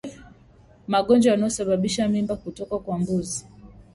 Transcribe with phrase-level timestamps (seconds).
[0.93, 3.39] Magonjwa yanayosababisha mimba kutoka kwa mbuzi